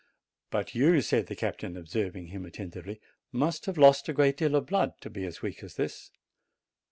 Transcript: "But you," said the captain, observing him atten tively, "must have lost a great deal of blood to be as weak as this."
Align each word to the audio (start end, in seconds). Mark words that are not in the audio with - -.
"But 0.49 0.73
you," 0.73 0.99
said 1.01 1.27
the 1.27 1.35
captain, 1.35 1.77
observing 1.77 2.29
him 2.29 2.43
atten 2.43 2.71
tively, 2.71 2.99
"must 3.31 3.67
have 3.67 3.77
lost 3.77 4.09
a 4.09 4.13
great 4.13 4.35
deal 4.37 4.55
of 4.55 4.65
blood 4.65 4.99
to 5.01 5.11
be 5.11 5.25
as 5.25 5.43
weak 5.43 5.61
as 5.61 5.75
this." 5.75 6.09